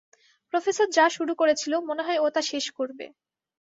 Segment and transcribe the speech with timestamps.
[0.53, 3.05] Professor যা শুরু করেছিলো মনে হয় ও তা শেষ করবে।